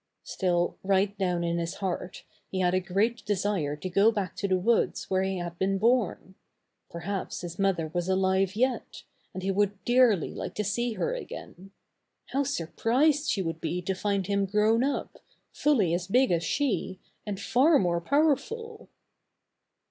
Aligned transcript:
Still 0.23 0.79
right 0.83 1.15
down 1.19 1.43
in 1.43 1.59
his 1.59 1.75
heart 1.75 2.23
he 2.49 2.61
had 2.61 2.73
a 2.73 2.79
great 2.79 3.23
desire 3.23 3.75
to 3.75 3.87
go 3.87 4.11
back 4.11 4.35
to 4.37 4.47
the 4.47 4.57
woods 4.57 5.11
where 5.11 5.21
he 5.21 5.37
had 5.37 5.59
been 5.59 5.77
born. 5.77 6.33
Perhaps 6.89 7.41
his 7.41 7.59
mother 7.59 7.91
was 7.93 8.09
alive 8.09 8.55
yet, 8.55 9.03
and 9.31 9.43
he 9.43 9.51
would 9.51 9.85
dearly 9.85 10.33
like 10.33 10.55
to 10.55 10.63
see 10.63 10.93
her 10.93 11.13
again. 11.13 11.69
How 12.29 12.41
surprised 12.41 13.29
she 13.29 13.43
would 13.43 13.61
be 13.61 13.79
to 13.83 13.93
find 13.93 14.25
him 14.25 14.47
grown 14.47 14.83
up, 14.83 15.19
fully 15.51 15.93
as 15.93 16.07
big 16.07 16.31
as 16.31 16.43
she, 16.43 16.99
and 17.27 17.39
far 17.39 17.77
more 17.77 18.01
powerful 18.01 18.89